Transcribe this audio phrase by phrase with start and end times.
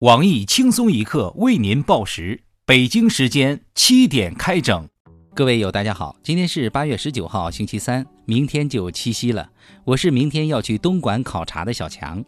[0.00, 4.88] 网易轻松一刻为您报时，北京时间七点开整。
[5.34, 9.50] 各位友，大家好，今天是八月十九号，星期三，明天就七夕了。
[9.84, 12.24] 我是明天要去东莞考察的小强。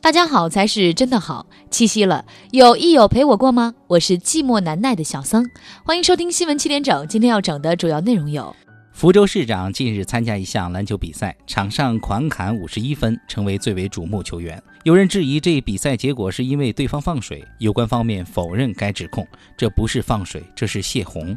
[0.00, 3.74] 大家好才是真的好，七夕了，有益友陪我过吗？
[3.88, 5.44] 我是寂寞难耐的小桑，
[5.84, 7.08] 欢迎收听新闻七点整。
[7.08, 8.54] 今天要整的主要内容有。
[8.96, 14.60] 福州市长近日参加一项篮球比赛，场上狂砍五十一分，成为最为瞩目球员。
[14.84, 21.36] 有人质疑这比赛结果是因为对方放水，有关方面否认该指控，这不是放水，这是泄洪。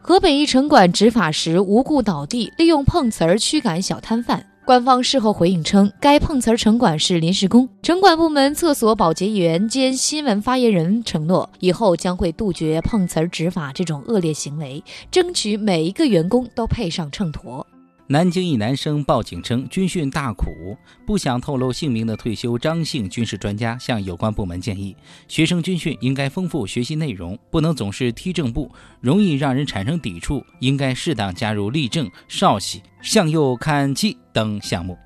[0.00, 4.44] 河北一城管执法时无故倒地，利用碰瓷儿驱赶小摊贩。
[4.64, 7.68] 官方事后回应称，该碰瓷儿城管是临时工。
[7.82, 17.64] 城管部门厕所保洁员兼新闻发言人承诺，以后将会杜绝碰瓷儿执法这种恶劣行为，争取每一个员工都配上秤砣。
[18.12, 20.76] 南京一男生报警称军训大苦，
[21.06, 24.94] 不想透露姓名的退休张姓军事专家向有关部门建议，
[25.28, 34.98] 学生军训应该丰富学习内容，不能总是踢正步，容易让人产生抵触，应该适当加入立正、稍息、向右看齐等项目。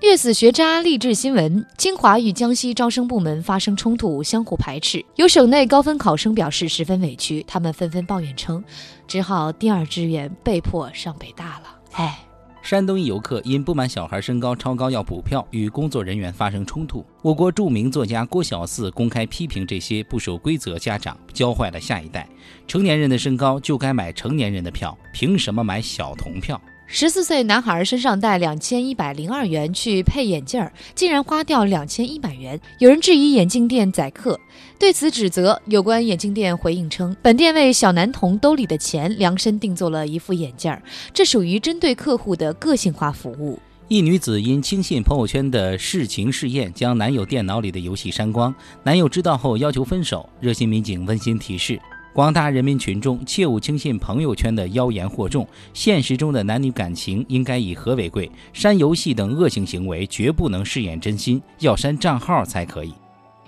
[0.00, 8.62] 虐死学渣励志新闻：清华与江西招生部门发生冲突，相互排斥，有省内高分考生表示十分委屈，他们纷纷抱怨称，
[9.08, 11.79] 只好第二志愿被迫上北大了。
[11.92, 12.18] 哎，
[12.62, 17.04] 山东一游客因不满小孩身高超高要补票，与工作人员发生冲突。
[17.20, 22.28] 我国著名作家郭小四公开批评这些不守规则家长，教坏了下一代。
[22.66, 26.60] 成年人的身高就该买成年人的票，凭什么买小童票？
[26.92, 32.60] 十四岁男孩身上带两千一百零二元去配眼镜儿，竟然花掉两千一百元。
[32.80, 34.38] 有人质疑眼镜店宰客，
[34.76, 40.82] 对此指责有关眼镜店回应称，本店为小男童兜里的钱量身定做了一副眼镜儿，
[41.14, 43.60] 这属于针对客户的个性化服务。
[43.86, 48.52] 一女子因轻信朋友圈的试情试验，将男友电脑里的游戏删光，
[48.82, 50.28] 男友知道后要求分手。
[50.40, 51.80] 热心民警温馨提示。
[52.12, 62.92] 广大人民群众切勿轻信朋友圈的妖言惑众，现实中的男女感情应该以和为贵，删游戏等恶性行为绝不能饰演真心，要删账号才可以。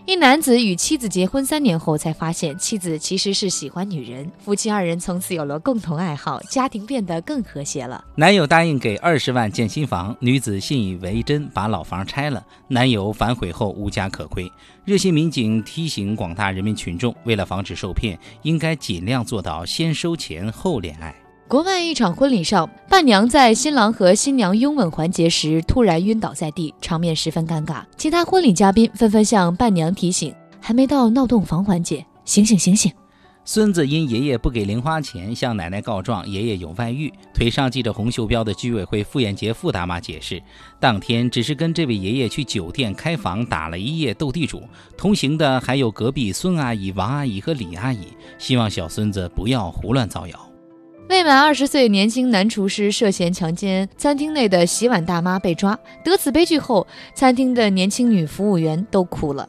[0.04, 4.28] 一男子与妻子结婚三年后，才发现妻子其实是喜欢女人。
[4.40, 8.04] 夫妻二人从此有了共同爱好，家庭变得更和谐了。
[8.16, 12.44] 男友答应给二十万建新房，女子信以为真，把老房拆了。
[12.66, 14.50] 男友反悔后无家可归。
[14.84, 21.14] 热心民警提醒广大人民群众，为了防止受骗，应该尽量做到先收钱后恋爱。
[21.52, 27.82] 国外一场婚礼上，伴娘在新郎和新娘拥吻环节时突然晕倒在地，场面十分尴尬。
[27.94, 32.90] 其他婚礼嘉宾纷纷向伴娘提醒：“还没到闹洞房环节，醒醒醒醒！”
[33.44, 37.12] 孙子因爷爷不给零花钱，向奶奶告状，爷爷有外遇。
[37.34, 40.42] 腿上系着红袖标的居委会傅艳杰傅大妈解释，
[40.80, 44.62] 当天只是跟这位爷爷去酒店开房打了一夜斗地主，
[44.96, 48.06] 同行的还有隔壁孙阿姨、王阿姨和李阿姨，
[48.38, 50.51] 希望小孙子不要胡乱造谣。
[51.08, 59.48] 未满二十岁年轻男厨师涉嫌强奸餐厅内的洗碗大妈被抓，得此悲剧后，餐厅的年轻女服务员都哭了。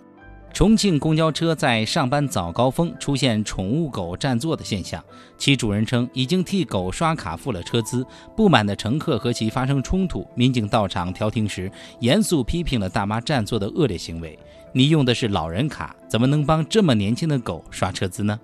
[0.52, 5.04] 重庆公交车在上班早高峰出现宠物狗占座的现象，
[5.38, 11.72] 其主人称已经替狗刷卡付了车资，不满的乘客和其发生冲突，民警到场调停时，
[12.02, 14.38] 严肃批评了大妈占座的恶劣行为。
[14.74, 18.40] 你用的是老人卡，怎么能帮这么年轻的狗刷车资呢？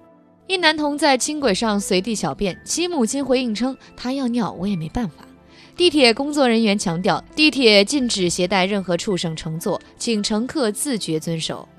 [0.50, 5.24] 一男童在轻轨上随地小便，其母亲回应称：“他要尿，我也没办法。”
[5.78, 11.70] 地铁工作人员强调，地铁禁止携带任何畜生乘坐，请乘客自觉遵守。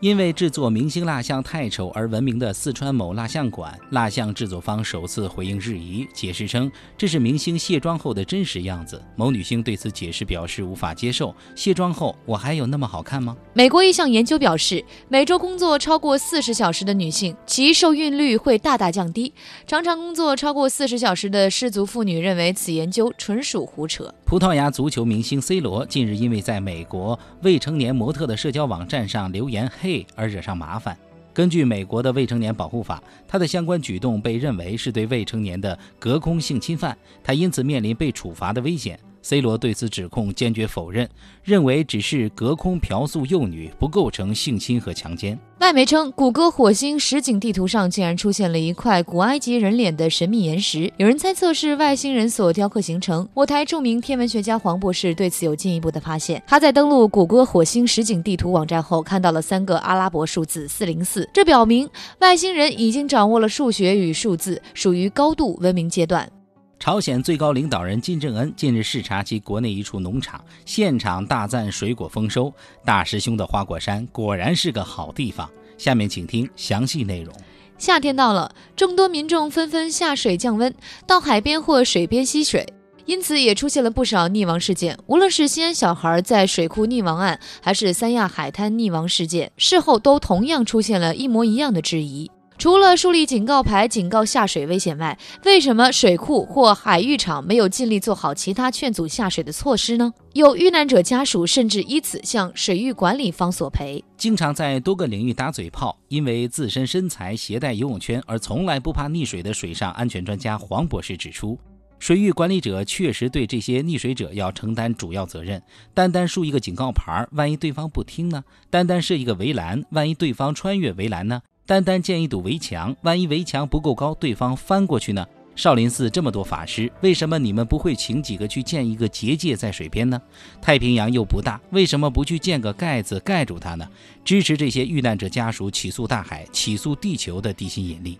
[0.00, 9.02] 因为制作明星蜡像太丑而闻名的四川某蜡像馆，蜡像制作方首次回应质疑，解释称这是明星卸妆后的真实样子。
[9.16, 13.36] 某女星对此解释表示无法接受：卸妆后我还有那么好看吗？
[13.52, 19.34] 美国一项研究表示，每周工作超过四十小时的女性，其受孕率会大大降低。
[19.66, 24.14] 常常工作超过四十小时的失足妇女认为此研究纯属胡扯。
[24.28, 30.94] 葡萄牙足球明星 C 罗近日因为在美国未成年模特的社交网站上留言“嘿”而惹上麻烦。
[31.32, 36.94] 根据美国的未成年保护法，他的相关举动被认为是对未成年的隔空性侵犯，
[37.24, 39.00] 他因此面临被处罚的危险。
[39.22, 41.08] C 罗对此指控坚决否认，
[41.42, 45.38] 认为只是隔空嫖宿幼女，不构成性侵和强奸。
[45.60, 53.28] 外媒称，谷歌火星实景地图上竟然出现了一块古埃及人脸的神秘岩石，有人猜测是外星人所雕刻形成。
[53.34, 66.30] 我台著名天文学家黄博士对此有进一步的发现，他在登录谷歌火星实景地图网站后，看到了三个阿拉伯数字四零四，这表明外星人已经掌握了数学与数字，属于高度文明阶段。
[66.78, 72.52] 朝鲜最高领导人金正恩近日视察其国内一处农场，现场大赞水果丰收。
[72.84, 75.48] 大师兄的花果山果然是个好地方。
[75.76, 77.34] 下面请听详细内容。
[77.78, 80.72] 夏天到了，众多民众纷纷下水降温，
[81.04, 82.64] 到海边或水边吸水，
[83.06, 84.96] 因此也出现了不少溺亡事件。
[85.06, 92.30] 无论是西安小孩在水库溺亡案，还是三亚海滩溺亡事件，事后都同样出现了一模一样的质疑。
[92.58, 100.12] 除了树立警告牌警告下水危险外，为什么水库或海浴场没有尽力做好其他劝阻下水的措施呢？
[100.32, 104.02] 有遇难者家属甚至以此向水域管理方索赔。
[104.16, 111.56] 经常在多个领域打嘴炮，因为自身身材携带游泳圈而从来不怕溺水的水上安全专家黄博士指出，
[112.00, 115.62] 水域管理者确实对这些溺水者要承担主要责任。
[115.94, 118.42] 单单竖一个警告牌，万一对方不听呢？
[118.68, 121.40] 单单设一个围栏，万一对方穿越围栏呢？
[121.68, 125.26] 单单建一堵围墙，万一围墙不够高，对方翻过去呢？
[125.54, 130.18] 少林寺这么多法师，为什么你们不会请几个去建一个结界在水边呢？
[130.62, 133.86] 太平洋又不大，为什么不去建个盖子盖住它呢？
[134.24, 138.18] 支持这些遇难者家属起诉大海，起诉地球的地心引力。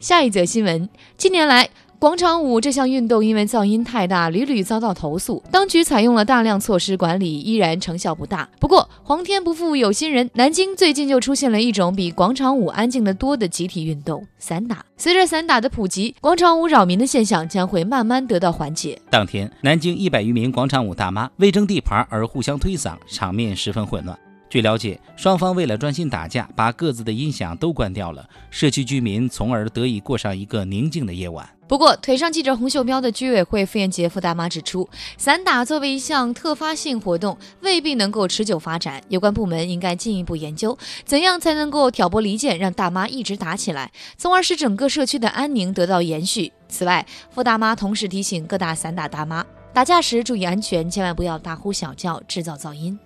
[0.00, 1.70] 下一则新闻，近年来。
[1.98, 5.42] 广场舞这项运动因为噪音太大，屡屡遭到投诉。
[5.50, 8.46] 当局采用了大量措施管理，依然成效不大。
[8.60, 14.84] 不过，皇天不负有心人，南京最近就出现了一种比广场舞安静的多的集体运动——散打。
[14.98, 19.00] 随着散打的普及，广场舞扰民的现象将会慢慢得到缓解。
[19.10, 24.18] 当天，南京一百余名广场舞大妈为争地盘而互相推搡，场面十分混乱。
[24.48, 31.48] 据了解，双方为了专心打架，把各自的音响都关掉了，社区居民从而得以过上一个宁静的夜晚。
[31.68, 34.88] 不过，腿上系着红袖标的居委会妇炎洁夫大妈指出，
[35.18, 39.02] 散打作为一项特发性活动，未必能够持久发展。
[39.08, 46.52] 有关部门应该进一步研究，怎样才能够挑拨离间，让大妈一直打起来，从而使整个社区的安宁得到延续。
[46.68, 49.44] 此外，傅大妈同时提醒各大散打大妈，
[49.74, 52.96] 打架时注意安全，千万不要大呼小叫，制造噪音。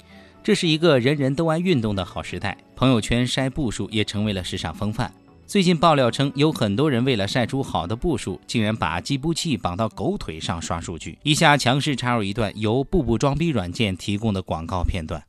[0.43, 5.13] 这是一个人人都爱运动的好时代，朋友圈晒步数也成为了时尚风范。
[5.47, 11.19] 最近爆料称，有很多人为了晒出好的步数，竟然把计步器绑到狗腿上刷数据。
[11.25, 15.23] 以下强势插入一段由步步装逼软件提供的广告片段：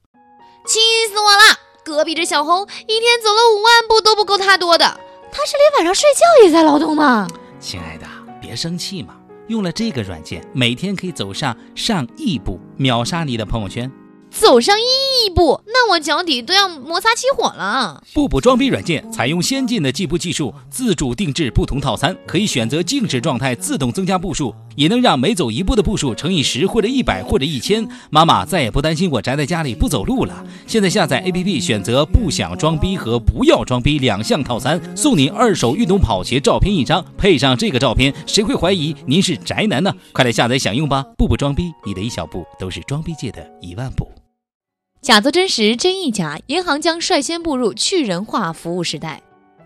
[0.65, 0.79] 气
[1.09, 1.59] 死我了！
[1.83, 4.85] 隔壁这小红一天走了五万步都不够他多的，
[5.31, 7.27] 他是连晚上睡觉也在劳动吗？
[7.59, 8.07] 亲爱的，
[8.39, 9.17] 别生气嘛，
[9.47, 13.91] 用了这个软件，每天可以走上上亿步，秒杀你的朋友圈。
[14.31, 14.83] 走上一
[15.29, 18.03] 步，那我脚底都要摩擦起火了。
[18.13, 27.87] 步步装逼软件采用先进的计步技术，自主定制不同套餐，可以选择静止状态自动增加步数，也能让每走一步的步数乘以十或者一百或者一千。
[28.09, 30.45] 妈妈再也不担心我宅在家里不走路了。
[30.65, 39.93] 现在下载 APP，选择不想装逼和不要装逼两项套餐，送你二手运动跑鞋照片一张，配上这个照片，谁会怀疑您是宅男呢？
[40.13, 41.05] 快来下载享用吧！
[41.17, 44.09] 步步装逼，你的一小步都是装逼界的一万步。
[45.01, 46.39] 假作真实，真亦假。
[46.45, 49.19] 银行将率先步入去人化服务时代。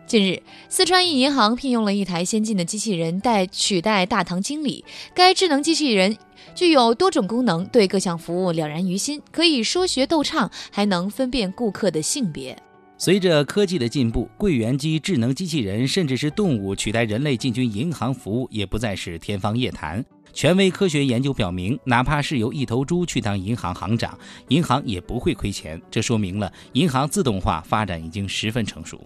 [0.08, 4.86] 近日，四川一银行聘用了一台先进的机器人代取代大堂经理。
[5.14, 6.16] 该智能机器人
[6.56, 12.58] 具有多种功能，对各项服务了然于心，可以说学逗唱，还能分辨顾客的性别。
[12.98, 20.06] 随着科技的进步，柜员机、智能机器人，甚至是动物取代人类进军银行服务，也不再是天方夜谭。
[20.36, 25.82] 权威科学研究表明，哪怕是由一头猪去当银行行长，银行也不会亏钱。
[25.90, 29.02] 这说明了银行自动化发展已经十分成熟。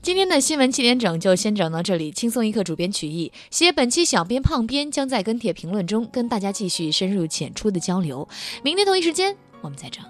[0.00, 2.10] 今天的新闻七点整就先整到这里。
[2.10, 8.26] 轻松一刻主编曲艺写本期小编胖编将在跟帖评论中跟大家继续深入浅出的交流。
[8.64, 10.02] 明天同一时间我们再整。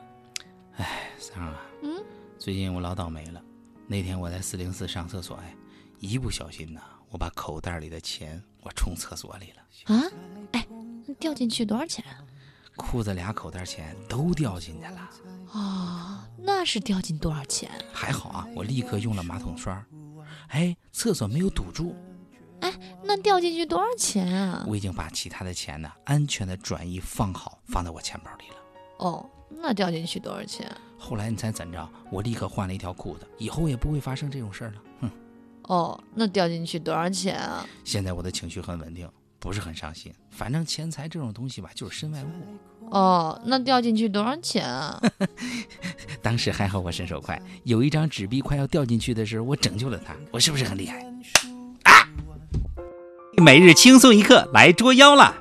[0.76, 2.00] 哎，三儿啊，嗯，
[2.38, 3.42] 最近我老倒霉了。
[3.88, 5.52] 那天我在四零四上厕所，哎，
[5.98, 6.80] 一不小心呢，
[7.10, 9.94] 我把口袋里的钱我冲厕所里了。
[9.94, 10.04] 啊？
[10.52, 10.66] 哎
[11.18, 12.04] 掉进去多少钱？
[12.76, 15.10] 裤子俩口袋钱都掉进去了。
[15.52, 17.68] 哦，那是掉进多少钱？
[17.92, 19.84] 还好啊，我立刻用了马桶刷。
[20.48, 21.96] 哎，厕所没有堵住。
[22.60, 24.64] 哎，那掉进去多少钱啊？
[24.68, 28.56] 我已经把其他的钱呢安全的转移放好，放在我钱包里了。
[28.98, 30.70] 哦，那掉进去多少钱？
[30.96, 31.88] 后来你猜怎着？
[32.10, 34.82] 我立刻换了一条裤子，以后也不会发生这种事儿了。
[35.00, 35.10] 哼。
[35.70, 37.64] 哦，那掉进去多少钱啊？
[37.84, 39.08] 现在我的情绪很稳定。
[39.38, 42.90] 不是很伤心，反正钱财这种东西吧，就是身外物。
[42.90, 45.00] 哦，那掉进去多少钱啊？
[46.20, 50.14] 当时还好我身手快，有一张纸币快要掉进去的时候，我拯救了他。
[50.30, 51.02] 我是不是很厉害？
[51.84, 52.04] 啊！
[53.38, 55.34] 每日轻松一刻来捉妖了。